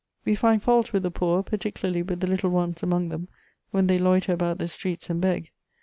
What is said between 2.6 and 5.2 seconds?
among them, when they loiter about the streets